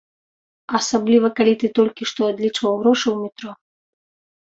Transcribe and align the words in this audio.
Асабліва 0.79 1.27
калі 1.41 1.53
ты 1.65 1.71
толькі 1.81 2.03
што 2.15 2.21
адлічваў 2.33 2.73
грошы 2.83 3.07
ў 3.15 3.19
метро. 3.23 3.51